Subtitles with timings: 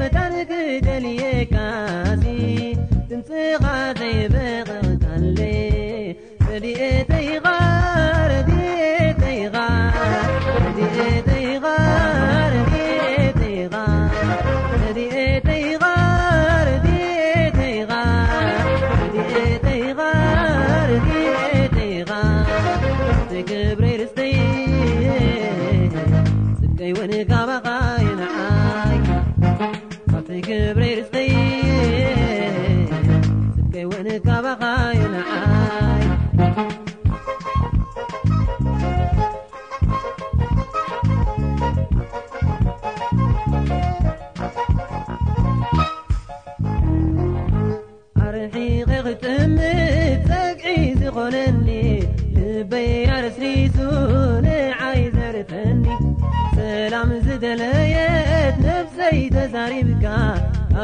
[0.00, 2.24] متንكገليካس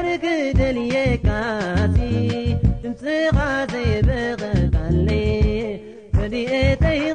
[0.00, 5.80] ركدليكسي مسعتيبغلي
[6.12, 7.14] فdتي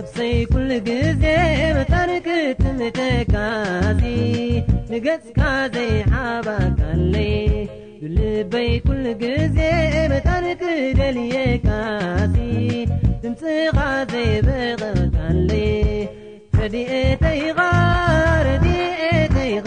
[0.00, 1.24] ኣብሰይ ኩል ግዜ
[1.76, 2.26] በጠንክ
[2.58, 2.98] ትምተ
[3.30, 4.02] ካዚ
[4.90, 5.40] ንገጽካ
[5.74, 5.90] ዘይ
[6.22, 6.46] ዓባ
[6.78, 7.32] ካለይ
[8.02, 9.58] ብልበይ ኩል ግዜ
[10.12, 10.62] በታንክ
[11.00, 11.34] ገልየ
[11.66, 12.36] ካዚ
[13.22, 13.78] ትምፅኻ
[14.12, 15.66] ዘይ በቐርካለይ
[16.60, 17.58] ረዲኤተይኻ
[18.48, 19.66] ረዲኤተይኻ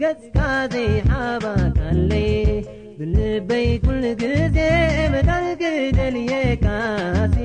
[0.00, 0.38] ገጽካ
[0.72, 1.44] ዘይ ሓባ
[1.76, 2.30] ታለይ
[2.98, 4.56] ብልበይ كل ጊዜ
[5.12, 6.32] መዳንግደልየ
[6.64, 7.36] ካሲ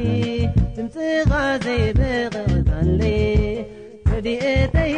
[0.76, 1.32] ትምጽኻ
[1.66, 3.02] ዘይ በقታለ
[4.54, 4.96] ኤተይ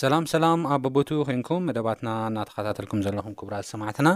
[0.00, 4.08] ሰላም ሰላም ኣቦቦቱ ኮንኩም መደባትና እናተከታተልኩም ዘለኹም ክቡራት ሰማዕትና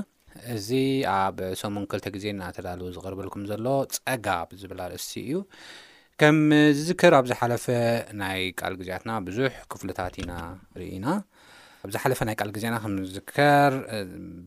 [0.55, 0.69] እዚ
[1.15, 3.67] ኣብ ሰሙን ክልተ ግዜ እናተዳልው ዝቅርበልኩም ዘሎ
[3.97, 5.41] ፀጋ ብዝብላ ርእሲቲ እዩ
[6.21, 6.39] ከም
[6.79, 7.67] ዝዝከር ኣብ ዝ ሓለፈ
[8.23, 10.33] ናይ ቃል ግዜያትና ብዙሕ ክፍልታት ኢና
[10.83, 11.07] ርኢና
[11.87, 13.75] ኣብዝሓለፈ ናይ ቃል ግዜና ከም ዝዝከር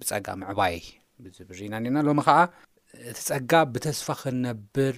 [0.01, 0.75] ብፀጋ ምዕባይ
[1.39, 2.37] ዝብርኢኢና ኒርና ሎሚ ከዓ
[3.09, 4.95] እቲ ፀጋ ብተስፋ ክንነብር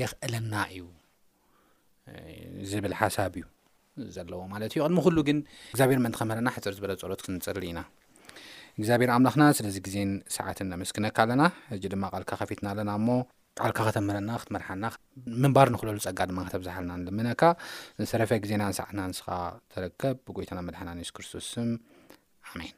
[0.00, 0.82] የኽእለና እዩ
[2.72, 3.44] ዝብል ሓሳብ እዩ
[4.16, 5.38] ዘለዎ ማለት እዩ ቅድሚ ኩሉ ግን
[5.72, 7.80] እግዚኣብሔር መንቲ ከምህረና ሕፀር ዝበለ ፀሎት ክንፅርር ኢና
[8.80, 13.08] እግዚኣብሔር ኣምላክና ስለዚ ግዜን ሰዓትን ኣመስክነካ ኣለና ሕጂ ድማ ቓልካ ከፊትና ኣለና እሞ
[13.58, 14.84] ቃልካ ከተምህረና ክትመርሓና
[15.42, 17.42] ምንባር ንክለሉ ፀጋ ድማ ክተብዝሃልናንልምነካ
[18.00, 19.26] ንሰረፈ ግዜና ንሰዓትና ንስኻ
[19.74, 21.70] ተረከብ ብጎይታና መድሓና ንዩስ ክርስቶስም
[22.50, 22.74] ዓሜን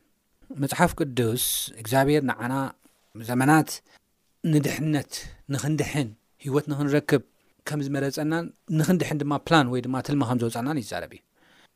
[0.64, 1.46] መፅሓፍ ቅዱስ
[1.80, 2.54] እግዚኣብሔር ንዓና
[3.30, 3.70] ዘመናት
[4.52, 5.12] ንድሕነት
[5.54, 6.08] ንክንድሕን
[6.46, 7.22] ሂወት ንክንረክብ
[7.68, 8.34] ከም ዝመረፀና
[8.78, 11.22] ንኽንድሕን ድማ ፕላን ወይ ድማ ትልማ ከም ዘወፃና እዩዛረብ እዩ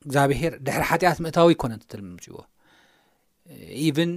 [0.07, 2.37] እግዚኣብሄር ድሕሪ ሓጢኣት ምእታዊ ይኮነ ትልሚ ምፅዎ
[3.89, 4.13] ኢቨን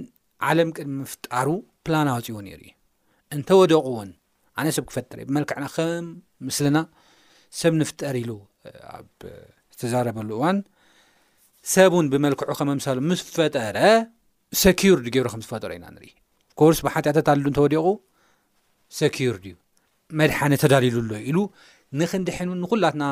[0.48, 1.48] ዓለም ቅድሚ ምፍጣሩ
[1.86, 2.72] ፕላና ኣውፅዎ ነይሩ እዩ
[3.36, 4.10] እንተወደቑ እውን
[4.60, 6.06] ኣነ ሰብ ክፈጥር እ ብመልክዕና ከም
[6.48, 6.78] ምስልና
[7.60, 8.30] ሰብ ንፍጠር ኢሉ
[8.96, 9.08] ኣብ
[9.74, 10.58] ዝተዛረበሉ እዋን
[11.74, 13.78] ሰብ እውን ብመልክዑ ከመምሳሉ ምስ ፈጠረ
[14.62, 16.20] ሰኪርድ ገይሩ ከም ዝፈጠሮ ኢና ንሪኢ ፍ
[16.60, 17.86] ኮርስ ብሓጢአት ኣሉ እንተወዲቑ
[19.00, 19.54] ሰኪርድ እዩ
[20.18, 21.38] መድሓነ ተዳልሉሎ ኢሉ
[22.00, 23.04] ንኽንዲሐኑን ንኹላትና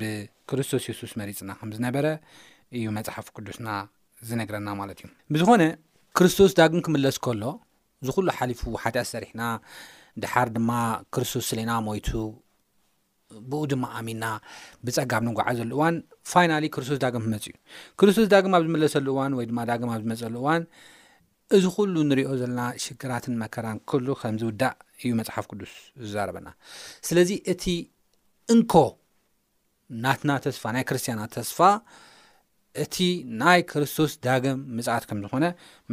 [0.00, 2.06] ብክርስቶስ የሱስ መሪፅና ከም ዝነበረ
[2.78, 3.68] እዩ መፅሓፍ ቅዱስና
[4.28, 5.62] ዝነግረና ማለት እዩ ብዝኾነ
[6.18, 7.42] ክርስቶስ ዳግም ክምለስ ከሎ
[8.08, 9.42] ዝኹሉ ሓሊፉ ሓጢያት ሰሪሕና
[10.24, 10.70] ድሓር ድማ
[11.16, 12.08] ክርስቶስ ስለና ሞይቱ
[13.50, 14.24] ብኡ ድማ ኣሚና
[14.86, 15.96] ብፀጋብ ንጓዓ ዘሉ እዋን
[16.34, 17.54] ፋይናሊ ክርስቶስ ዳግም ክመፅ እዩ
[18.00, 20.62] ክርስቶስ ዳግም ኣብ ዝመለሰሉ እዋን ወይ ድማ ዳግም ኣብ ዝመፀሉ እዋን
[21.56, 25.72] እዚ ኩሉ ንሪኦ ዘለና ሽግራትን መከራን ክሉ ከምዚ ውዳእ እዩ መፅሓፍ ቅዱስ
[26.04, 26.48] ዝዛረበና
[27.08, 27.64] ስለዚ እቲ
[28.54, 28.74] እንኮ
[30.04, 31.58] ናትና ተስፋ ናይ ክርስትያናት ተስፋ
[32.84, 32.96] እቲ
[33.42, 35.44] ናይ ክርስቶስ ዳገም ምፅኣት ከም ዝኾነ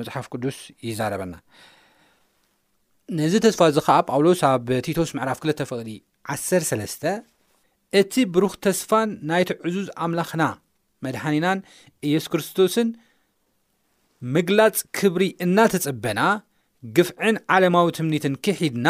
[0.02, 0.58] መፅሓፍ ቅዱስ
[0.90, 1.34] ይዛረበና
[3.20, 5.90] ነዚ ተስፋ እዚ ከዓ ጳውሎስ ኣብ ቲቶስ መዕራፍ 2ልተ ፈቅዲ
[6.36, 7.04] 103ስተ
[8.02, 10.44] እቲ ብሩክ ተስፋን ናይቲ ዕዙዝ ኣምላኽና
[11.06, 11.60] መድሓኒናን
[12.08, 12.88] ኢየሱ ክርስቶስን
[14.34, 16.20] መግላፅ ክብሪ እናተፀበና
[16.98, 18.88] ግፍዕን ዓለማዊ ትምኒትን ክሒድና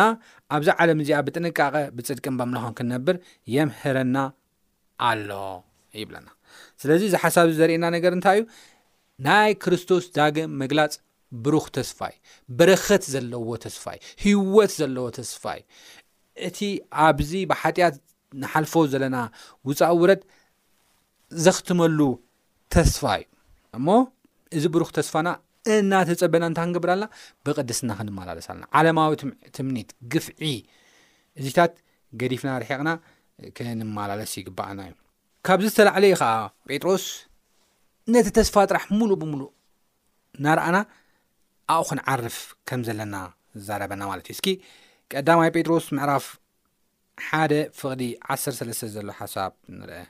[0.56, 3.18] ኣብዛ ዓለም እዚኣ ብጥንቃቐ ብፅድቅን በምልኸን ክንነብር
[3.56, 4.18] የምህረና
[5.10, 5.30] ኣሎ
[6.02, 6.28] ይብለና
[6.82, 8.46] ስለዚ እዚ ሓሳብ ዚ ዘርእየና ነገር እንታይ እዩ
[9.28, 10.96] ናይ ክርስቶስ ዳግ መግላፅ
[11.46, 12.16] ብሩክ ተስፋይ
[12.58, 15.64] በረኸት ዘለዎ ተስፋይ ህይወት ዘለዎ ተስፋ እይ
[16.50, 16.60] እቲ
[17.06, 17.96] ኣብዚ ብሓጢኣት
[18.42, 19.18] ንሓልፎ ዘለና
[19.70, 20.24] ውፃውረት
[21.46, 22.00] ዘኽትመሉ
[22.76, 23.32] ተስፋ እዩ
[23.78, 23.88] እሞ
[24.58, 25.28] እዚ ብሩክ ተስፋና
[25.76, 27.04] እናተፀበና እንታ ክንግብርና
[27.46, 29.12] ብቅድስና ክንመላለስ ኣለና ዓለማዊ
[29.58, 30.40] ትምኒት ግፍዒ
[31.40, 31.74] እዚታት
[32.22, 32.90] ገዲፍና ርሒቕና
[33.58, 34.94] ክንመላለስ ይግባአና እዩ
[35.48, 36.34] ካብዚ ዝተላዕለ ዩ ከዓ
[36.72, 37.06] ጴጥሮስ
[38.14, 39.52] ነቲ ተስፋ ጥራሕ ሙሉእ ብምሉእ
[40.40, 40.78] እናርኣና
[41.76, 42.38] ኣኡኹን ዓርፍ
[42.70, 43.16] ከም ዘለና
[43.60, 44.50] ዝዛረበና ማለት እዩ እስኪ
[45.14, 46.26] ቀዳማይ ጴጥሮስ ምዕራፍ
[47.28, 50.02] ሓደ ፍቕዲ ዓሰርሰለስተ ዘሎ ሓሳብ ንርአ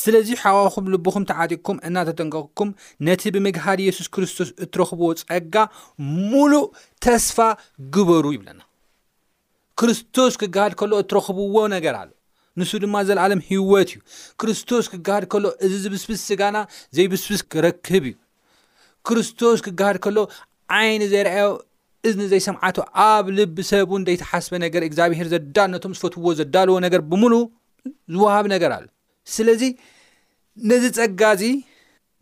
[0.00, 2.68] ስለዚ ሓዋኩም ልብኩም ተዓጢቅኩም እናተጠንቀቅኩም
[3.06, 5.54] ነቲ ብምግሃድ የሱስ ክርስቶስ እትረኽብዎ ፀጋ
[6.30, 6.66] ሙሉእ
[7.04, 7.38] ተስፋ
[7.94, 8.60] ግበሩ ይብለና
[9.80, 12.10] ክርስቶስ ክገሃድ ከሎ እትረኽብዎ ነገር ኣሉ
[12.60, 14.00] ንሱ ድማ ዘለኣሎም ሂይወት እዩ
[14.40, 16.58] ክርስቶስ ክገሃድ ከሎ እዚ ዝብስብስ ስጋና
[16.96, 18.16] ዘይብስብስ ክረክብ እዩ
[19.08, 20.18] ክርስቶስ ክገሃድ ከሎ
[20.78, 21.48] ዓይኒ ዘይርኣዮ
[22.08, 27.44] እዝኒዘይሰምዓት ኣብ ልቢሰብ እ ደይተሓስበ ነገር እግዚኣብሄር ዘዳል ነቶም ዝፈትውዎ ዘዳልዎ ነገር ብሙሉእ
[28.14, 28.86] ዝውሃብ ነገር ኣሉ
[29.34, 29.62] ስለዚ
[30.70, 31.42] ነዚ ጸጋ እዚ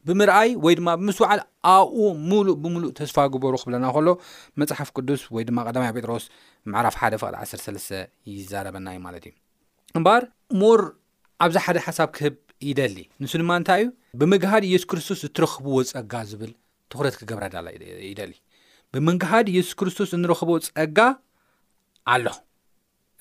[0.09, 1.41] ብምርኣይ ወይ ድማ ብምስ ውዕል
[1.73, 1.97] ኣብኡ
[2.29, 4.09] ሙሉእ ብምሉእ ተስፋ ግበሩ ክብለና ከሎ
[4.61, 6.25] መፅሓፍ ቅዱስ ወይ ድማ ቀዳማይ ጴጥሮስ
[6.73, 7.91] መዕራፍ 1 ፍቅ13
[8.33, 9.35] ይዛረበና እዩ ማለት እዩ
[9.99, 10.23] እምበር
[10.61, 10.81] ሞር
[11.47, 12.35] ኣብዛ ሓደ ሓሳብ ክህብ
[12.69, 13.89] ይደሊ ንሱ ድማ እንታይ እዩ
[14.21, 16.53] ብምግሃድ ኢየሱስ ክርስቶስ እትረክብዎ ጸጋ ዝብል
[16.93, 17.67] ትኩረት ክገብረ ዳላ
[18.11, 18.33] ይደሊ
[18.95, 20.99] ብምግሃድ ኢየሱስ ክርስቶስ እንረኽቦ ጸጋ
[22.15, 22.25] ኣሎ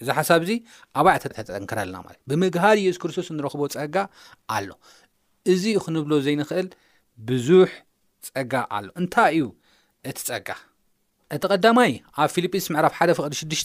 [0.01, 0.51] እዚ ሓሳብ እዚ
[0.99, 3.95] ኣባዕ ተጠንክረለና ማለት ብምግሃል የሱስ ክርስቶስ እንረኽቦ ጸጋ
[4.55, 4.69] ኣሎ
[5.51, 6.67] እዚ ክንብሎ ዘይንኽእል
[7.29, 7.69] ብዙሕ
[8.27, 9.45] ፀጋ ኣሎ እንታይ እዩ
[10.09, 10.47] እቲ ፀጋ
[11.35, 11.91] እቲ ቐዳማይ
[12.21, 13.63] ኣብ ፊልጲስ ምዕራፍ 1ደ ፍቕዲ 6ሽ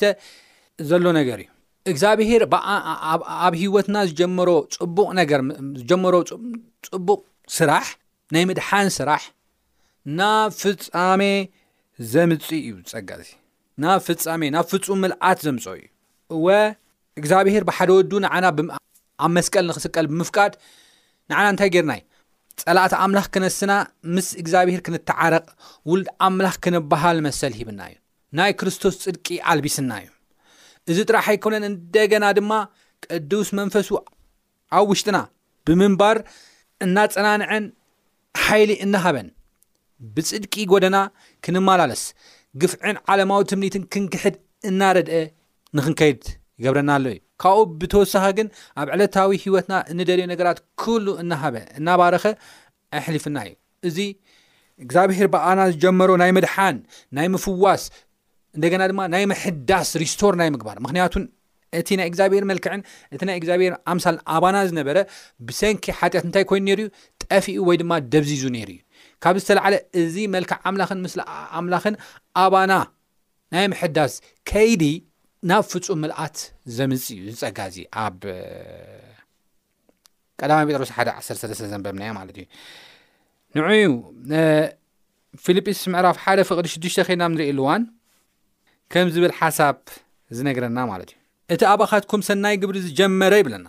[0.90, 1.50] ዘሎ ነገር እዩ
[1.92, 2.42] እግዚኣብሄር
[3.44, 4.50] ኣብ ሂወትና ዝጀመሮ
[4.80, 6.14] ፅቡቕ ነገርዝጀመሮ
[6.90, 7.20] ፅቡቕ
[7.58, 7.86] ስራሕ
[8.34, 9.22] ናይ ምድሓን ስራሕ
[10.18, 11.22] ናብ ፍፃሜ
[12.12, 13.30] ዘምፅ እዩ ዝፀጋ እዚ
[13.82, 15.84] ናብ ፍፃሜ ናብ ፍፁም ምልዓት ዘምፅ እዩ
[16.36, 16.46] እወ
[17.20, 18.46] እግዚኣብሄር ብሓደ ወዱ ንዓና
[19.24, 20.52] ኣብ መስቀል ንክስቀል ብምፍቃድ
[21.30, 22.00] ንዓና እንታይ ጌርናዩ
[22.62, 23.72] ፀላእቲ ኣምላኽ ክነስና
[24.14, 25.44] ምስ እግዚኣብሄር ክንተዓረቕ
[25.90, 27.94] ውሉድ ኣምላኽ ክንበሃል መሰል ሂብና እዩ
[28.38, 30.10] ናይ ክርስቶስ ፅድቂ ኣልቢስና እዩ
[30.92, 32.52] እዚ ጥራሕ ይኮነን እንደገና ድማ
[33.06, 33.88] ቅዱስ መንፈሱ
[34.78, 35.18] ኣብ ውሽጥና
[35.68, 36.16] ብምንባር
[36.84, 37.66] እናፀናንዐን
[38.44, 39.28] ሓይሊ እናሃበን
[40.14, 40.96] ብፅድቂ ጎደና
[41.44, 42.02] ክንመላለስ
[42.62, 44.36] ግፍዕን ዓለማዊ ትምኒትን ክንክሕድ
[44.70, 45.20] እናረድአ
[45.78, 46.22] ንክንከይድ
[46.60, 48.48] ይገብረና ኣሎ እዩ ካብኡ ብተወሳኪ ግን
[48.80, 52.24] ኣብ ዕለታዊ ሂወትና ንደልዮ ነገራት ኩሉ እናሃበ እናባረኸ
[52.98, 53.56] ኣሕሊፍና እዩ
[53.88, 53.98] እዚ
[54.84, 56.76] እግዚኣብሔር በኣና ዝጀመሮ ናይ መድሓን
[57.16, 57.82] ናይ ምፍዋስ
[58.56, 61.14] እንደገና ድማ ናይ ምሕዳስ ሪስቶር ናይ ምግባር ምክንያቱ
[61.78, 62.82] እቲ ናይ እግዚኣብሔር መልክዕን
[63.14, 64.98] እቲ ናይ እግዚኣብሔር ኣብ ምሳል ኣባና ዝነበረ
[65.46, 66.90] ብሰንኪ ሓጢኣት እንታይ ኮይኑ ነይሩ እዩ
[67.24, 68.80] ጠፊኡ ወይ ድማ ደብዚዙ ነይሩ እዩ
[69.24, 71.20] ካብ ዝተለዓለ እዚ መልክዕ ኣምላክን ምስሊ
[71.60, 71.96] ኣምላኽን
[72.44, 72.72] ኣባና
[73.56, 74.14] ናይ ምሕዳስ
[74.50, 74.84] ከይዲ
[75.48, 76.36] ናብ ፍፁም ምልኣት
[76.76, 78.18] ዘምፅ እዩ ዝፀጋእዚ ኣብ
[80.40, 82.44] ቀዳማ ጴጥሮስ 1 1 ዘንበብና ማለት እዩ
[84.30, 84.44] ንዕ
[85.44, 87.82] ፊልጲስ ምዕራፍ ሓደ ፍቕዲ 6ዱሽ ኮይድና ንርኢ ሉዋን
[88.92, 89.76] ከም ዝብል ሓሳብ
[90.38, 91.18] ዝነግረና ማለት እዩ
[91.56, 93.66] እቲ ኣባኻትኩም ሰናይ ግብሪ ዝጀመረ ይብለና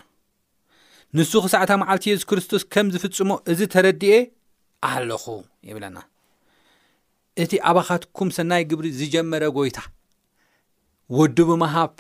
[1.18, 4.14] ንሱ ክሳዕታ መዓልቲ የሱስ ክርስቶስ ከም ዝፍፅሞ እዚ ተረድኤ
[4.92, 5.26] ኣለኹ
[5.72, 5.98] ይብለና
[7.44, 9.78] እቲ ኣባኻትኩም ሰናይ ግብሪ ዝጀመረ ጎይታ
[11.18, 11.92] ወዱ ብምሃብ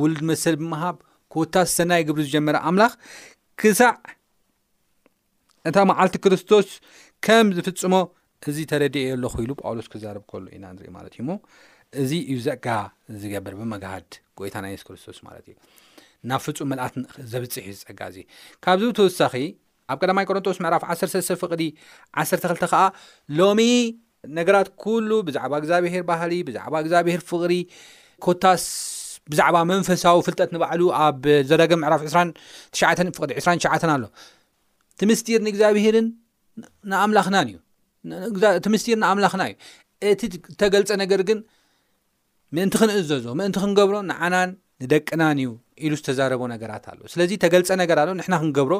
[0.00, 0.96] ውሉድ መሰል ብምሃብ
[1.34, 2.92] ኮታ ሰናይ ግብሪ ዝጀመረ ኣምላኽ
[3.60, 3.92] ክሳዕ
[5.68, 6.68] እታ መዓልቲ ክርስቶስ
[7.24, 7.94] ከም ዝፍፅሞ
[8.50, 11.32] እዚ ተረድእየ ኣሎ ኽኢሉ ጳውሎስ ክዛርብ ከሉ ኢና ንሪኢ ማለት እዩ ሞ
[12.02, 12.66] እዚ እዩ ዘጋ
[13.22, 15.54] ዝገብር ብመግድ ጎይታ ናይ የሱ ክርስቶስ ማለት እዩ
[16.30, 16.94] ናብ ፍፁም መልኣት
[17.32, 18.18] ዘብፅሕ እዩ ዝፀጋ እዙ
[18.66, 19.34] ካብዝ ትወሳኺ
[19.92, 21.62] ኣብ ቀዳማይ ቆሮንቶስ ምዕራፍ 1ስተ ፍቕሪ
[22.22, 22.82] 12ተ ከዓ
[23.38, 23.60] ሎሚ
[24.38, 27.52] ነገራት ኩሉ ብዛዕባ እግዚኣብሄር ባህሊ ብዛዕባ እግዚኣብሄር ፍቕሪ
[28.24, 28.64] ኮታስ
[29.30, 34.02] ብዛዕባ መንፈሳዊ ፍልጠት ንባዕሉ ኣብ ዘዳግ ምዕራፍ 2 ፍቅ 2ሸ ኣሎ
[34.96, 36.06] እቲ ምስጢር ንእግዚኣብሄርን
[36.90, 37.56] ንኣምላኽና እዩ
[38.58, 39.56] እቲ ምስር ንኣምላኽና እዩ
[40.12, 40.20] እቲ
[40.60, 41.38] ተገልፀ ነገር ግን
[42.56, 44.50] ምእንቲ ክንእ ዘዝ ምእንቲ ክንገብሮ ንዓናን
[44.82, 45.50] ንደቅናን እዩ
[45.84, 48.74] ኢሉ ዝተዛረቦ ነገራት ኣሎ ስለዚ ተገልፀ ነገር ኣሎ ንሕና ክንገብሮ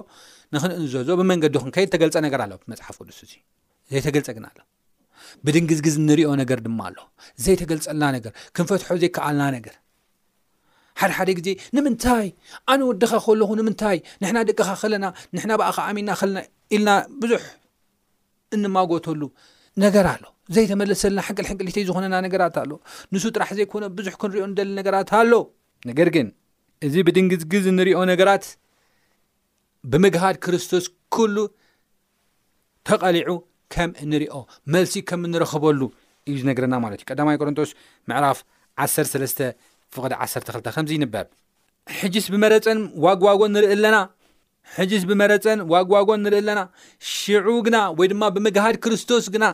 [0.54, 3.28] ንክንእንዘዝ ብመንገዲ ክንከይድ ተገልፀ ነገር ኣሎ መፅሓፍ ቅዱስ እ
[3.92, 4.58] ዘይ ተገልፀ ግን ኣሎ
[5.46, 6.96] ብድንግዝግዝ ንሪኦ ነገር ድማ ኣሎ
[7.44, 9.74] ዘይተገልፀልና ነገር ክንፈትሖ ዘይከኣልና ነገር
[11.00, 12.28] ሓደሓደ ግዜ ንምንታይ
[12.72, 15.06] ኣነወድኻ ከለኹ ንምንታይ ንሕና ደቅኻ ከለና
[15.36, 16.38] ንሕና ብኣኻ ኣሚና ከለና
[16.74, 16.90] ኢልና
[17.22, 17.42] ብዙሕ
[18.56, 19.22] እንማጎተሉ
[19.84, 20.24] ነገር ኣሎ
[20.56, 22.70] ዘይተመለሰልና ሕንቅልሕንቅል እተይ ዝኮነና ነገራት ኣሎ
[23.14, 25.32] ንሱ ጥራሕ ዘይኮነ ብዙሕ ክንሪዮ ንደሊ ነገራት ኣሎ
[25.90, 26.28] ነገር ግን
[26.86, 28.46] እዚ ብድንግዝግዝ ንሪኦ ነገራት
[29.92, 31.36] ብምግሃድ ክርስቶስ ኩሉ
[32.88, 33.30] ተቀሊዑ
[33.74, 34.34] ከም ንሪኦ
[34.72, 35.80] መልሲ ከም እንረክበሉ
[36.28, 37.70] እዩ ዝነግረና ማለት እዩ ቀዳማይ ቆሮንጦስ
[38.10, 38.38] ምዕራፍ
[38.84, 39.42] 13
[39.94, 41.26] ፍቅዲ 12 ከምዚ ይንበብ
[41.98, 43.96] ሕጅስ ብመረፀን ዋግዋጎን ንርኢ ኣለና
[44.76, 46.60] ሕጂ ስ ብመረፀን ዋግዋጎን ንርኢ ኣለና
[47.12, 49.44] ሽዑ ግና ወይ ድማ ብምግሃድ ክርስቶስ ግና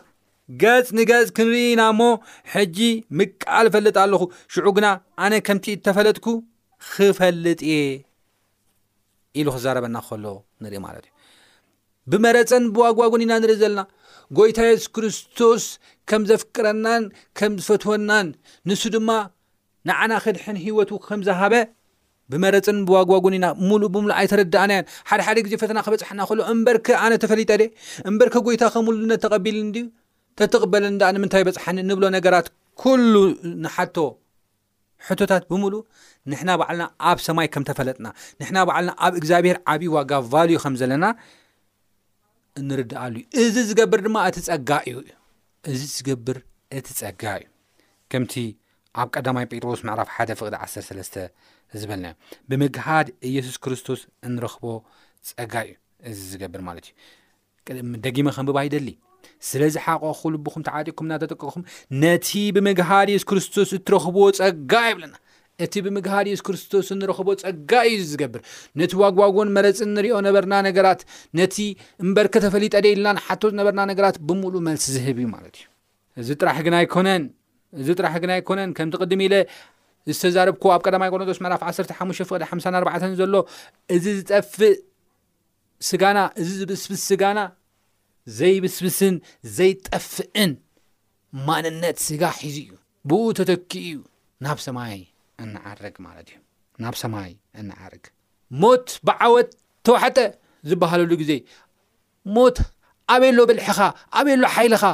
[0.62, 2.02] ገፅ ንገፅ ክንርኢኢና ሞ
[2.52, 2.78] ሕጂ
[3.19, 4.23] ምቃል ፈልጥ ኣለኹ
[4.54, 4.87] ሽዑ ግና
[5.25, 6.26] ኣነ ከምቲ እተፈለጥኩ
[6.92, 7.76] ክፈልጥ እየ
[9.40, 10.25] ኢሉ ክዛረበና ከሎ
[10.64, 11.11] ንርኢ ማለት እዩ
[12.12, 13.81] ብመረፀን ብዋግዋጎን ኢና ንርኢ ዘለና
[14.38, 15.64] ጎይታ የሱስ ክርስቶስ
[16.10, 17.04] ከም ዘፍቅረናን
[17.38, 18.26] ከም ዝፈትወናን
[18.68, 19.10] ንሱ ድማ
[19.88, 21.54] ንዓና ክድሕን ሂወት ከምዝሃበ
[22.32, 27.50] ብመረፅን ብዋግዋጉን ኢና ሙሉእ ብምሉእ ኣይተረዳእና ዮን ሓደሓደ ግዜ ፈተና ክበፅሐና እሎ እምበርክ ኣነ ተፈሊጠ
[27.60, 27.64] ደ
[28.10, 29.84] እምበርካ ጎይታ ከምውሉነት ተቐቢል ድ
[30.40, 32.46] ተተቕበለ ዳ ንምንታይ በፅሐኒ ንብሎ ነገራት
[32.82, 33.14] ኩሉ
[33.64, 33.96] ንሓቶ
[35.08, 35.84] ሕቶታት ብሙሉእ
[36.32, 38.06] ንሕና በዕልና ኣብ ሰማይ ከም ተፈለጥና
[38.40, 41.04] ንሕና በዕልና ኣብ እግዚኣብሄር ዓብዪ ዋጋ ቫሉዩ ከም ዘለና
[42.61, 45.11] እንርዳኣሉ ዩ እዚ ዝገብር ድማ እቲ ፀጋ እዩ እዩ
[45.73, 46.37] እዚ ዝገብር
[46.78, 47.47] እቲ ፀጋ እዩ
[48.12, 48.35] ከምቲ
[49.00, 51.16] ኣብ ቀዳማይ ጴጥሮስ መዕራፍ 1ደ ፍቅዲ 13
[51.80, 52.06] ዝበልና
[52.49, 54.64] ብምግሃድ ኢየሱስ ክርስቶስ እንረኽቦ
[55.30, 55.73] ፀጋ እዩ
[56.11, 56.97] እዚ ዝገብር ማለት እዩ
[57.76, 58.88] ድ ደጊመ ከም ብባሂደሊ
[59.49, 61.62] ስለዚ ሓቆ ክክልብኹም ተዓጢኩም እናተጠቀኹም
[62.02, 65.14] ነቲ ብምግሃድ የሱስ ክርስቶስ እትረክቦ ፀጋ የብለና
[65.64, 68.40] እቲ ብምግሃድ የሱ ክርስቶስ ንረክቦ ፀጋ እዩ ዝገብር
[68.80, 71.00] ነቲ ዋግዋጎን መረፅን ንሪኦ ነበርና ነገራት
[71.40, 71.56] ነቲ
[72.04, 75.66] እምበርከ ተፈሊጠ ደልናን ሓቶ ነበርና ነገራት ብሙሉእ መልሲ ዝህብ እዩ ማለት እዩ
[76.23, 77.25] እዚ ጥራሕ ግና ይኮነን
[77.80, 79.35] እዚ ጥራሕ ግና ይኮነን ከምቲ ቅድም ኢለ
[80.11, 83.37] ዝተዛርብኮ ኣብ ቀዳማ ቆሮንጦስ መራፍ 1 ሓ ፍቅ54 ዘሎ
[83.97, 84.75] እዚ ዝጠፍእ
[85.90, 87.38] ስጋና እዚ ዝብስብስ ስጋና
[88.38, 89.14] ዘይብስብስን
[89.59, 90.52] ዘይጠፍእን
[91.47, 92.71] ማንነት ስጋ ሒዙ እዩ
[93.11, 93.94] ብኡ ተተኪ እዩ
[94.47, 95.00] ናብ ሰማይ
[95.44, 96.37] እነዓርግ ማለት እዩ
[96.82, 97.30] ናብ ሰማይ
[97.62, 98.04] እነዓርግ
[98.62, 99.49] ሞት ብዓወት
[99.87, 100.18] ተዋሕጠ
[100.70, 101.32] ዝበሃለሉ ግዜ
[102.37, 102.56] ሞት
[103.12, 103.80] ኣበየሎ ብልሕኻ
[104.18, 104.84] ኣበሎ ሓይልኻ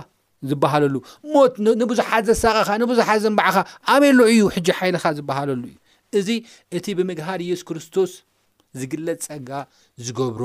[0.51, 0.95] ዝበሃለሉ
[1.35, 3.57] ሞት ንብዙሓት ዘሳቀኻ ንብዙሓት ዘምበዕኻ
[3.95, 5.77] ኣበየሎ ዕዩ ሕጂ ሓይልኻ ዝበሃለሉ እዩ
[6.19, 6.29] እዚ
[6.77, 8.13] እቲ ብምግሃድ እየሱ ክርስቶስ
[8.81, 9.51] ዝግለፅ ፀጋ
[10.05, 10.43] ዝገብሮ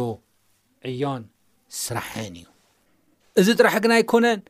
[0.90, 1.24] ዕዮን
[1.84, 2.48] ስራሕን እዩ
[3.42, 4.42] እዚ ጥራሕ ግና ይኮነን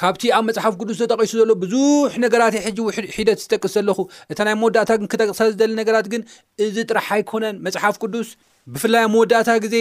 [0.00, 3.98] ካብቲ ኣብ መፅሓፍ ቅዱስ ተጠቂሱ ዘሎ ብዙሕ ነገራት ሕጂ ውሒደት ዝጠቅስ ዘለኹ
[4.32, 6.22] እታ ናይ መወዳእታ ግን ክጠቅሳ ዝደሊ ነገራት ግን
[6.66, 8.28] እዚ ጥራሕ ኣይኮነን መፅሓፍ ቅዱስ
[8.74, 9.76] ብፍላይ ኣብ መወዳእታ ግዜ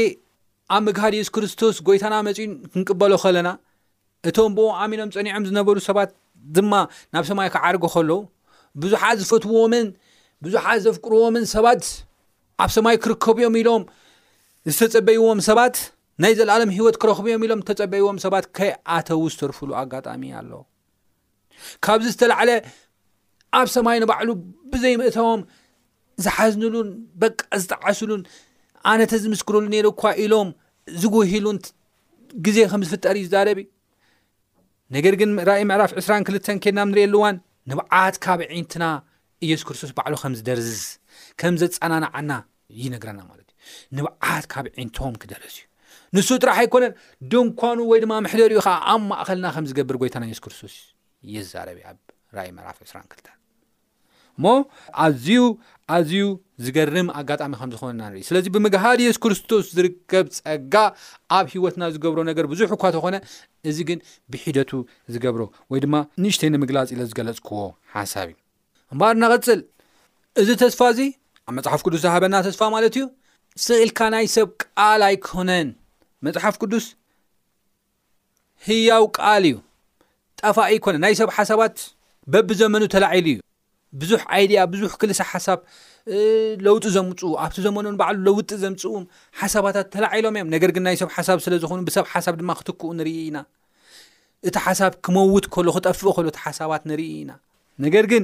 [0.76, 3.50] ኣብ ምግሃድ የሱ ክርስቶስ ጎይታና መፂኡን ክንቅበሎ ከለና
[4.32, 6.10] እቶም ብኦም ኣሚኖም ፀኒዖም ዝነበሩ ሰባት
[6.58, 6.74] ድማ
[7.16, 8.12] ናብ ሰማይ ክዓርጎ ከሎ
[8.84, 9.88] ብዙሓ ዝፈትውዎምን
[10.46, 11.84] ብዙሓ ዘፍቅርዎምን ሰባት
[12.64, 13.84] ኣብ ሰማይ ክርከብ እዮም ኢሎም
[14.78, 15.76] ዝተፀበይዎም ሰባት
[16.24, 20.52] ናይ ዘለኣሎም ሂወት ክረኽብዮም ኢሎም ተፀበይዎም ሰባት ከይኣተው ዝተርፉሉ ኣጋጣሚእ ኣሎ
[21.86, 22.50] ካብዚ ዝተላዕለ
[23.60, 24.30] ኣብ ሰማይ ንባዕሉ
[24.74, 25.42] ብዘይምእታዎም
[26.26, 26.90] ዝሓዝንሉን
[27.22, 28.22] በቃ ዝጠዓስሉን
[28.92, 30.50] ኣነተ ዝምስክረሉ ነይሩ እኳ ኢሎም
[31.04, 31.58] ዝጉሂሉን
[32.48, 33.68] ግዜ ከም ዝፍጠር እዩ ዛረብ እዩ
[34.96, 37.36] ነገር ግን ራእይ ምዕራፍ 2ራክልተ ኬድና ንሪኤየሉ እዋን
[37.72, 38.84] ንብዓት ካብ ዒንትና
[39.48, 40.84] ኢየሱስ ክርስቶስ ባዕሉ ከም ዝደርዝዝ
[41.42, 42.32] ከም ዘፀናናዓና
[42.84, 45.66] ዩነግረና ማለት እዩ ንብዓት ካብ ዒንቶም ክደረስ እዩ
[46.16, 46.94] ንሱ ጥራሕ ኣይኮነን
[47.32, 50.74] ድንኳኑ ወይ ድማ ምሕደር ዩ ከዓ ኣብ ማእከልና ከም ዝገብር ጎይታና የሱ ክርስቶስ
[51.34, 52.00] ይዛረብ እዩ ኣብ
[52.38, 53.36] ራእይ መራፍ ስራንክልተር
[54.38, 54.46] እሞ
[55.04, 55.40] ኣዝዩ
[55.96, 56.26] ኣዝዩ
[56.66, 60.76] ዝገርም ኣጋጣሚ ከም ዝኮነና ንርኢ ስለዚ ብምግሃድ የሱ ክርስቶስ ዝርከብ ፀጋ
[61.40, 63.16] ኣብ ሂወትና ዝገብሮ ነገር ብዙሕ እኳ ተኾነ
[63.72, 64.00] እዚ ግን
[64.34, 64.72] ብሒደቱ
[65.16, 65.42] ዝገብሮ
[65.74, 65.96] ወይ ድማ
[66.26, 67.62] ንሽተይንምግላፅ ኢለ ዝገለፅክዎ
[67.98, 68.40] ሓሳብ እዩ
[68.96, 69.62] እምበር እንቐፅል
[70.44, 71.00] እዚ ተስፋ እዚ
[71.48, 73.06] ኣብ መፅሓፍ ቅዱስ ዝሃበና ተስፋ ማለት እዩ
[73.68, 75.70] ስኢኢልካ ናይ ሰብ ቃል ኣይኮነን
[76.26, 76.86] መፅሓፍ ቅዱስ
[78.66, 79.56] ህያው ቃል እዩ
[80.40, 81.78] ጠፋኢ ይኮነ ናይ ሰብ ሓሳባት
[82.34, 83.38] በቢዘመኑ ተላዒሉ እዩ
[84.02, 85.60] ብዙሕ ኣይድያ ብዙሕ ክልሳ ሓሳብ
[86.66, 88.92] ለውጢ ዘምፅኡ ኣብቲ ዘመኑን በዕሉ ለውጢ ዘምፅኡ
[89.40, 93.16] ሓሳባታት ተላዒሎም እዮም ነገር ግን ናይ ሰብ ሓሳብ ስለ ዝኾኑ ብሰብ ሓሳብ ድማ ክትክኡ ንርኢ
[93.30, 93.38] ኢና
[94.50, 97.32] እቲ ሓሳብ ክመውት ከሎ ክጠፍእ ከሎቲ ሓሳባት ንርኢ ኢና
[97.86, 98.24] ነገር ግን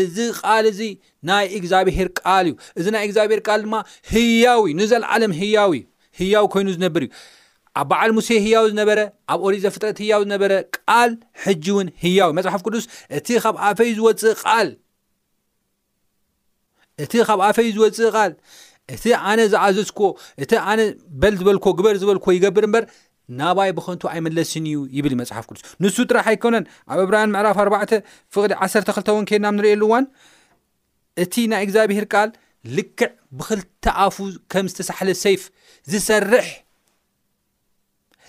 [0.00, 0.80] እዚ ቃል እዚ
[1.28, 3.76] ናይ እግዚኣብሄር ቃል እዩ እዚ ናይ እግዚኣብሄር ቃል ድማ
[4.12, 5.82] ህያው እዩ ንዘለዓለም ህያው እዩ
[6.20, 7.10] ህያው ኮይኑ ዝነብር እዩ
[7.80, 9.00] ኣብ በዓል ሙሴ ህያው ዝነበረ
[9.32, 11.10] ኣብ ኦሊ ዘፍጥረት ህያው ዝነበረ ቃል
[11.44, 12.84] ሕጂ እውን ህያው መፅሓፍ ቅዱስ
[13.18, 14.70] እቲ ካብ ኣፈይ ዝወፅእ ል
[17.04, 18.32] እቲ ካብ ኣፈይ ዝወፅእ ቃል
[18.94, 20.08] እቲ ኣነ ዝኣዘዝክዎ
[20.42, 20.80] እቲ ኣነ
[21.22, 22.84] በል ዝበልኮ ግበር ዝበልኮዎ ይገብር እምበር
[23.38, 27.82] ናባይ ብኸንቱ ኣይመለስን እዩ ይብል መፅሓፍ ቅዱስ ንሱ ጥራሕ ኣይኮነን ኣብ ዕብራን ምዕራፍ ኣርባዕ
[28.34, 30.04] ፍቅዲ 1ሰተ ክልተ እውን ከድና ንሪኤሉእዋን
[31.22, 32.30] እቲ ናይ እግዚኣብሄር ቃል
[32.76, 33.02] ልክዕ
[33.38, 34.16] ብክልተኣፉ
[34.54, 35.42] ከም ዝተሳሓለ ሰይፍ
[35.92, 36.46] ዝሰርሕ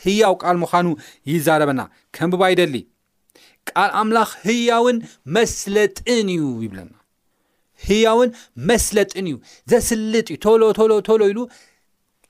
[0.03, 0.87] ህያው ቃል ምዃኑ
[1.31, 1.81] ይዛረበና
[2.15, 2.75] ከም ብባይ ደሊ
[3.69, 4.97] ቃል ኣምላኽ ህያውን
[5.35, 6.93] መስለጥን እዩ ይብለና
[7.87, 8.29] ህያውን
[8.69, 9.35] መስለጥን እዩ
[9.71, 11.39] ዘስልጥ እዩ ቶሎ ሎ ቶሎ ኢሉ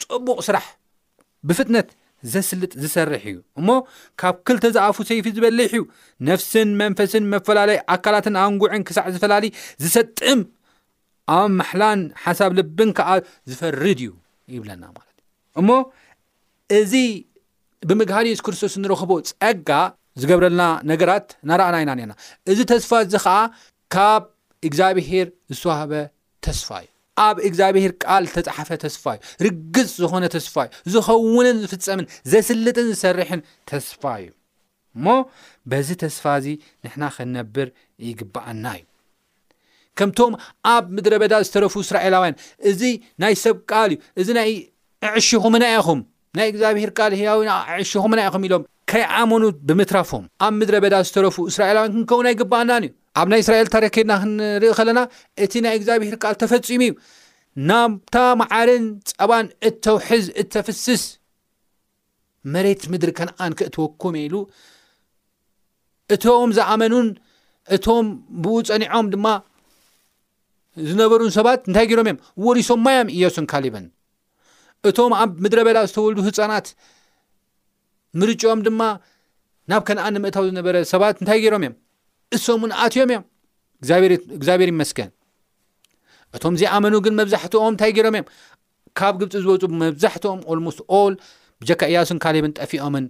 [0.08, 0.66] ፅቡቅ ስራሕ
[1.50, 1.90] ብፍጥነት
[2.34, 3.70] ዘስልጥ ዝሰርሕ እዩ እሞ
[4.22, 5.84] ካብ ክልተ ዝኣፉ ሰይፊት ዝበሊሕ ዩ
[6.30, 9.52] ነፍስን መንፈስን መፈላለዩ ኣካላትን ኣንጉዕን ክሳዕ ዝፈላለዩ
[9.86, 10.42] ዝሰጥም
[11.40, 13.10] ኣብ ማሕላን ሓሳብ ልብን ከዓ
[13.52, 14.14] ዝፈርድ እዩ
[14.56, 14.86] ይብለና
[15.62, 15.70] እሞ
[16.80, 16.94] እዚ
[17.90, 19.70] ብምግሃል የሱ ክርስቶስ እንረክቦ ፀጋ
[20.22, 22.12] ዝገብረልና ነገራት ናርኣና ኢና ኒና
[22.52, 23.36] እዚ ተስፋ እዚ ከዓ
[23.96, 24.24] ካብ
[24.68, 25.92] እግዚኣብሄር ዝተዋህበ
[26.48, 26.90] ተስፋ እዩ
[27.26, 33.42] ኣብ እግዚኣብሄር ቃል ዝተፃሓፈ ተስፋ እዩ ርግፅ ዝኮነ ተስፋ እዩ ዝኸውንን ዝፍፀምን ዘስልጥን ዝሰርሕን
[33.72, 34.30] ተስፋ እዩ
[34.98, 35.08] እሞ
[35.72, 36.48] በዚ ተስፋ እዚ
[36.86, 37.68] ንሕና ክንነብር
[38.10, 38.84] ይግባኣና እዩ
[40.00, 40.34] ከምቶም
[40.74, 42.36] ኣብ ምድረ በዳ ዝተረፉ እስራኤላውያን
[42.72, 42.82] እዚ
[43.24, 44.42] ናይ ሰብ ቃል እዩ እዚ ና
[45.08, 46.00] ዕዕሺኹም እና ኢኹም
[46.38, 51.94] ናይ እግዚኣብሔር ካል ህያዊን ኣዕሺኹም ና ኢኹም ኢሎም ከይኣመኑት ብምትራፎም ኣብ ምድሪ በዳ ዝተረፉ እስራኤላውያን
[51.96, 55.00] ክንከውናይ ግባኣናን እዩ ኣብ ናይ እስራኤል እታረኬድና ክንርኢ ኸለና
[55.46, 56.94] እቲ ናይ እግዚኣብሔር ካል ተፈፂሙ እዩ
[57.70, 61.04] ናብታ መዓርን ፀባን እተውሕዝ እተፍስስ
[62.54, 64.36] መሬት ምድሪ ከነኣንክእ ትወኩመ ኢሉ
[66.16, 67.08] እቶም ዝኣመኑን
[67.78, 68.08] እቶም
[68.44, 69.28] ብኡ ፀኒዖም ድማ
[70.88, 73.86] ዝነበሩን ሰባት እንታይ ገይሮም እዮም ወሪሶምማያም እዮሱን ካሊብን
[74.92, 76.68] እቶም ኣብ ምድረ በዳ ዝተወልዱ ህፃናት
[78.20, 78.82] ምርጭኦም ድማ
[79.72, 81.76] ናብ ከነኣ ንምእታው ዝነበረ ሰባት እንታይ ገይሮም እዮም
[82.36, 83.24] እሶምውን ኣትዮም እዮም
[84.38, 85.10] እግዚኣብሔር ይመስገን
[86.36, 88.28] እቶም ዘይኣመኑ ግን መብዛሕትኦም እንታይ ገይሮም እዮም
[89.00, 91.16] ካብ ግብፂ ዝበፁ መብዛሕትኦም ኣልሞስት ኣል
[91.70, 93.06] ጀካ እያሱን ካሊብን ጠፊኦምን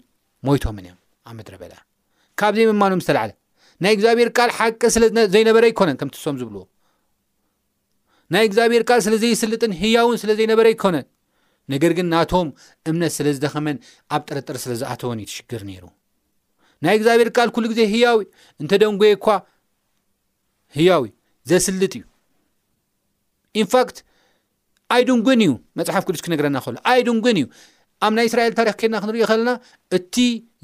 [0.48, 0.98] ሞይቶምን እዮም
[1.30, 1.74] ኣብ ምድረ በዳ
[2.40, 3.32] ካብ ዘይ መማኖም ዝተዓለ
[3.84, 6.64] ናይ እግዚኣብሔር ካል ሓቂ ስለዘይነበረ ኣይኮነን ከምቲ እሶም ዝብልዎ
[8.34, 11.06] ናይ እግዚኣብሔር ል ስለዘይስልጥን ህያውን ስለዘይነበረ ይኮነን
[11.74, 12.48] ነገር ግን ናቶም
[12.90, 13.78] እምነት ስለ ዝደኸመን
[14.16, 15.84] ኣብ ጥርጥሪ ስለ ዝኣተወን እዩ ትሽግር ነይሩ
[16.86, 18.20] ናይ እግዚኣብሔር ቃል ኩሉ ግዜ ህያዊ
[18.64, 19.28] እንተደንጎይ እኳ
[20.78, 21.04] ህያዊ
[21.52, 22.04] ዘስልጥ እዩ
[23.62, 23.98] ኢንፋክት
[24.96, 27.46] ኣይ ድንግን እዩ መፅሓፍ ቅዱስክነግረና ክእሎ ኣይድንግን እዩ
[28.06, 29.52] ኣብ ናይ እስራኤል ታሪክ ከድና ክንሪኦ ከለና
[29.98, 30.16] እቲ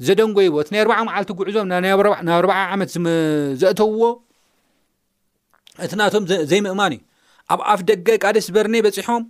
[0.06, 2.00] ዘደንጎይዎ እቲ ናይ ኣርዓ መዓልቲ ጉዕዞም ናብ
[2.38, 2.90] ኣርዓ ዓመት
[3.62, 4.02] ዘእተውዎ
[5.86, 7.00] እቲ ናቶም ዘይምእማን እዩ
[7.54, 9.22] ኣብ ኣፍ ደገ ቃደስ ዝበርኒ በፂሖም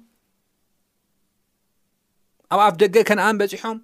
[2.54, 3.76] ኣብ ኣብ ደገ ከነኣን በፂሖም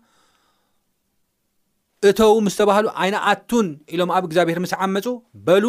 [2.08, 5.06] እቶው ምስተባሃሉ ዓይነ ኣቱን ኢሎም ኣብ እግዚኣብሄር ምስ ዓመፁ
[5.46, 5.64] በሉ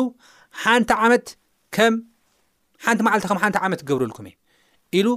[0.64, 1.26] ሓንቲ ዓመት
[1.76, 1.94] ከም
[2.86, 4.34] ሓንቲ መዓለታ ከም ሓንቲ ዓመት ክገብረልኩም እ
[5.00, 5.08] ኢሉ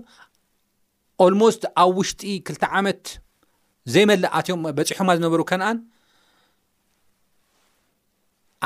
[1.25, 3.05] ኣልሞስት ኣብ ውሽጢ ክልተ ዓመት
[3.95, 5.79] ዘይመለእ ኣትዮም በፂሖማ ዝነበሩ ከነኣን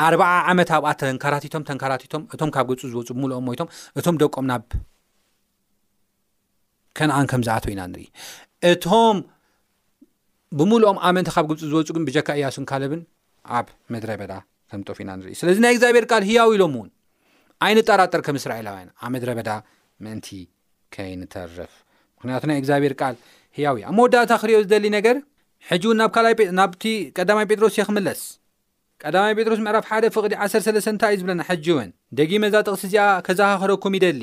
[0.07, 4.65] ኣርባዓ ዓመት ኣብኣ ተንካራቲቶም ተንካራቲቶም እቶም ካብ ገልፁ ዝውፁ ብምልኦም ሞይቶም እቶም ደቆም ናብ
[6.99, 8.07] ከነኣን ከም ዝኣተው ኢና ንርኢ
[8.73, 9.17] እቶም
[10.59, 13.01] ብሙሉኦም ኣመንቲ ካብ ግብፂ ዝበፁ ግን ብጀካ እያሱንካለብን
[13.59, 14.33] ኣብ ምድረ በዳ
[14.71, 16.91] ከም ጠፍ ኢና ንርኢ ስለዚ ናይ እግዚኣብሔር ቃል ህያው ኢሎም እውን
[17.67, 19.51] ኣይንጠራጠር ከም እስራኤላዊ ኣብ መድረ በዳ
[20.05, 20.29] ምእንቲ
[20.95, 21.73] ከይንተርፍ
[22.19, 23.17] ምክንያቱ ናይ እግዚኣብሄሔር ቃል
[23.59, 25.17] ህያዊ ኣብ መወዳታ ክርዮ ዝደሊ ነገር
[25.71, 26.01] ሕጂ እውን
[26.61, 26.85] ናብቲ
[27.19, 28.23] ቀዳማይ ጴጥሮስ የክመለስ
[29.05, 34.23] ቀዳማይ ጴጥሮስ ምዕራፍ ሓደ ፍቕዲ 1ሰሰለስተታ እዩ ዝብለና ሕጂ እውን ደጊ መዛጥቕሲ እዚኣ ከዛኻኸደኩም ይደሊ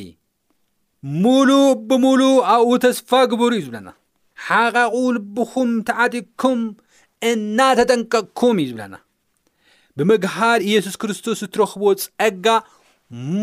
[1.26, 3.88] ሙሉእ ብሙሉእ ኣብኡ ተስፋ ግቡሩ እዩ ዝብለና
[4.48, 4.78] ሓቃቑ
[5.16, 6.60] ልብኹም ተዓጢቅኩም
[7.32, 8.96] እናተጠንቀቕኩም እዩ ዝብለና
[10.00, 12.48] ብምግሃድ ኢየሱስ ክርስቶስ ዝትረክቦዎ ፀጋ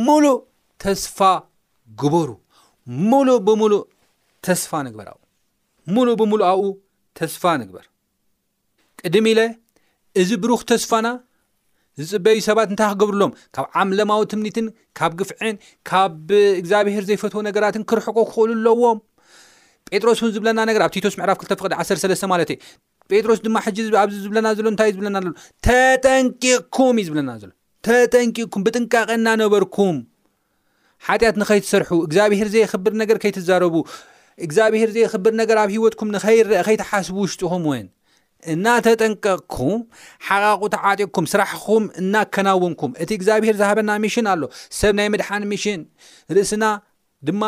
[0.06, 0.36] ሙሉእ
[0.84, 1.18] ተስፋ
[2.02, 2.30] ግበሩ
[3.10, 3.82] ሙሉእ ብሙሉእ
[4.46, 5.20] ተስፋ ንግበር ኣብኡ
[5.94, 6.66] ሙሉእ ብምሉእ ኣብኡ
[7.18, 7.84] ተስፋ ንግበር
[9.02, 9.40] ቅድሚ ኢለ
[10.20, 11.08] እዚ ብሩኽ ተስፋና
[12.00, 14.66] ዝፅበዩ ሰባት እንታይ ክገብርሎም ካብ ዓምለማዊ ትምኒትን
[14.98, 15.56] ካብ ግፍዕን
[15.88, 16.28] ካብ
[16.60, 18.98] እግዚኣብሄር ዘይፈትዎ ነገራትን ክርሕቆ ክኽእሉ ኣለዎም
[19.96, 22.58] ጴጥሮስ እውን ዝብለና ነገር ኣብ ቶስ ምዕራፍ ክተፍቅ 13 ማለት እዩ
[23.12, 25.18] ጴጥሮስ ድማ ሕጂኣዚ ዝብለና ዘሎ ታይእዩ ዝብለና
[25.66, 27.50] ተጠንቂቕኩም እዩ ዝብለና ዘሎ
[27.86, 29.96] ተጠንቕኩም ብጥንቃቐናነበርኩም
[31.06, 33.74] ሓጢኣት ንኸይትሰርሑ እግዚኣብሄር ዘይ ክብር ነገር ከይትዘረቡ
[34.46, 37.86] እግዚኣብሄር ዘ ክብር ነገር ኣብ ሂወትኩም ንኸይረአ ከይትሓስቡ ውሽጡኹም እወን
[38.52, 39.80] እናተጠንቀቕኩም
[40.28, 44.42] ሓቃቑታ ዓጢቅኩም ስራሕኩም እናከናውንኩም እቲ እግዚኣብሄር ዝሃበና ሚሽን ኣሎ
[44.78, 45.82] ሰብ ናይ ምድሓን ሚሽን
[46.36, 46.64] ርእስና
[47.28, 47.42] ድማ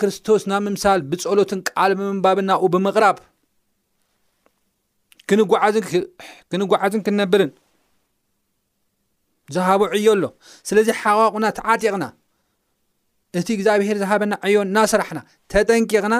[0.00, 3.16] ክርስቶስ ናብ ምምሳል ብፀሎትን ቃል ምንባብናብኡ ብምቕራብ
[6.50, 7.50] ክንጓዓዝን ክንነብርን
[9.54, 10.24] ዝሃቦ ዕዮ ኣሎ
[10.68, 12.04] ስለዚ ሓዋቑና ተዓጢቕና
[13.38, 15.20] እቲ እግዚኣብሄር ዝሃበና ዕዮን እዳስራሕና
[15.52, 16.14] ተጠንቂቕና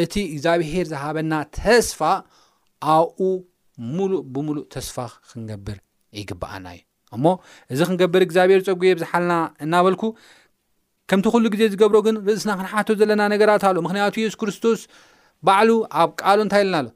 [0.00, 2.00] እቲ እግዚኣብሄር ዝሃበና ተስፋ
[2.94, 3.20] ኣብኡ
[3.96, 4.96] ሙሉእ ብሙሉእ ተስፋ
[5.30, 5.78] ክንገብር
[6.20, 6.82] ይግበኣና እዩ
[7.16, 7.26] እሞ
[7.72, 9.34] እዚ ክንገብር እግዚኣብሄር ፀጉ ብዝሓለና
[9.66, 10.02] እናበልኩ
[11.10, 14.80] ከምቲ ኩሉ ግዜ ዝገብሮ ግን ርእስና ክንሓቶ ዘለና ነገራት ኣሎ ምክንያቱ የሱስ ክርስቶስ
[15.46, 15.70] ባዕሉ
[16.02, 16.86] ኣብ ቃሉ እንታይ ኢለናኣሎ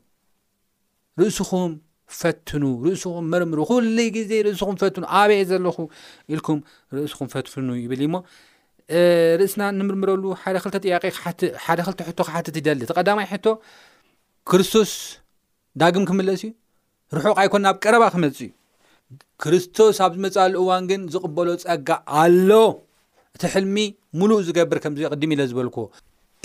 [1.22, 1.72] ርእስኹም
[2.20, 5.76] ፈትኑ ርእስኹም መርምሩ ኩሉ ግዜ ርእስኹም ፈትኑ ኣበዒ ዘለኹ
[6.34, 6.58] ኢልኩም
[6.98, 8.14] ርእስኹም ፈትኑ ይብል እሞ
[9.40, 11.04] ርእስና ንምርምረሉ ሓደክተ ጥያቄ
[11.64, 13.46] ሓደ ክልተ ሕቶ ክሓትት ይደሊ ቲቀዳማይ ሕቶ
[14.50, 14.92] ክርስቶስ
[15.80, 16.52] ዳግም ክምለስ እዩ
[17.16, 18.50] ርሑቕ ኣይኮና ኣብ ቀረባ ክመፅ እዩ
[19.42, 21.88] ክርስቶስ ኣብ ዝመፃሉ እዋን ግን ዝቕበሎ ፀጋ
[22.22, 22.50] ኣሎ
[23.36, 23.76] እቲ ሕልሚ
[24.18, 25.84] ሙሉእ ዝገብር ከምዚ ቅድም ኢለ ዝበልክዎ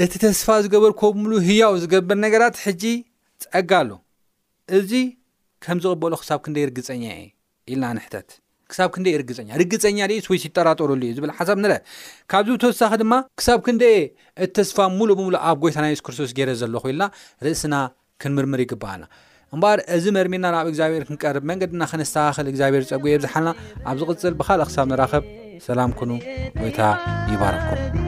[0.03, 2.83] እቲ ተስፋ ዝገበር ብምሉእ ህያው ዝገብር ነገራት ሕጂ
[3.53, 3.89] ፀጋሉ
[4.77, 4.91] እዚ
[5.65, 7.23] ከምዝቕበሉ ክሳብ ክንደይ ርግፀኛ እ
[7.71, 8.27] ኢልና ንሕተት
[8.71, 11.75] ክሳብ ክንደይ ርግፀኛ ርግፀኛ ይ ይጠራጠሩሉ እዩ ዝብል ሓሳብ ንአ
[12.31, 13.83] ካብዚ ተወሳኺ ድማ ክሳብ ክንደ
[14.45, 17.03] እቲ ተስፋ ሙሉእ ብሙሉእ ኣብ ጎይታ ናይ የሱ ክርስቶስ ገይረ ዘለኹ ኢልና
[17.45, 17.75] ርእስና
[18.23, 19.07] ክንምርምር ይግበኣልና
[19.55, 23.49] እምበር እዚ መርሚና ናብ እግዚኣብሔር ክንቀርብ መንገድና ክነስተኻክል እግዚኣብሄር ዝፀጉ የብዝሓልና
[23.89, 25.23] ኣብ ዝቅፅል ብካልእ ክሳብ ንራኸብ
[25.63, 26.19] سላم كنو
[26.61, 26.79] وታ
[27.33, 28.04] يبረኩم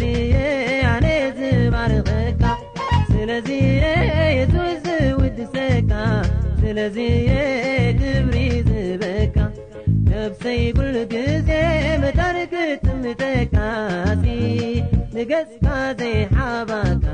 [3.29, 3.45] ለ
[3.81, 4.87] የዝ
[5.19, 5.55] ውድካ
[6.77, 6.89] ለ
[7.99, 8.33] ብሪ
[8.69, 9.37] ዝበካ
[10.07, 11.49] ብሰይብል ግዜ
[12.03, 13.55] መጠርግትምተካ
[15.15, 15.67] ንገዝካ
[16.01, 16.71] ዘይሓባ
[17.05, 17.13] ካ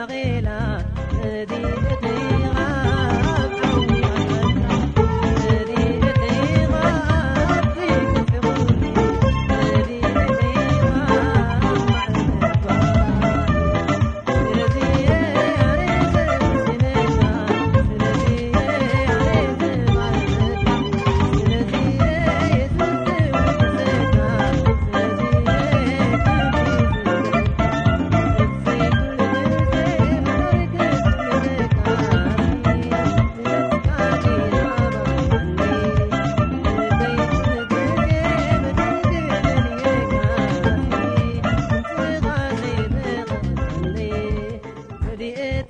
[0.06, 1.77] غيلعدي